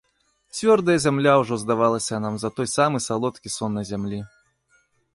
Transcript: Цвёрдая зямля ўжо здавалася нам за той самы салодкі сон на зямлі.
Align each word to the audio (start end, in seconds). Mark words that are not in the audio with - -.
Цвёрдая 0.59 0.95
зямля 1.03 1.33
ўжо 1.41 1.59
здавалася 1.65 2.21
нам 2.25 2.33
за 2.47 2.53
той 2.61 2.67
самы 2.75 3.05
салодкі 3.09 3.55
сон 3.61 3.71
на 3.81 3.89
зямлі. 3.95 4.19